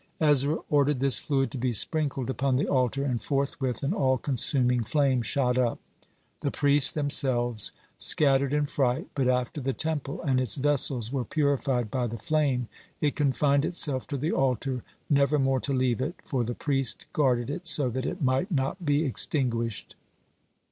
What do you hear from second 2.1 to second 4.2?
upon the altar, and forthwith an all